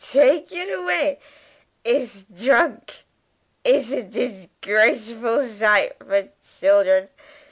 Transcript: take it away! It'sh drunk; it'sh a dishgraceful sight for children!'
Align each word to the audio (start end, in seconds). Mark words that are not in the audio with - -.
take 0.09 0.51
it 0.51 0.67
away! 0.79 1.19
It'sh 1.83 2.23
drunk; 2.23 3.03
it'sh 3.63 3.91
a 3.91 4.03
dishgraceful 4.03 5.43
sight 5.43 5.95
for 5.99 6.27
children!' 6.43 7.07